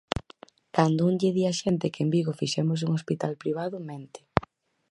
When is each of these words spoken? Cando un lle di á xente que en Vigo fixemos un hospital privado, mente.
Cando 0.75 1.01
un 1.09 1.15
lle 1.19 1.31
di 1.35 1.43
á 1.51 1.53
xente 1.61 1.91
que 1.93 2.01
en 2.05 2.09
Vigo 2.15 2.39
fixemos 2.41 2.79
un 2.87 2.91
hospital 2.97 3.33
privado, 3.43 3.75
mente. 3.89 4.19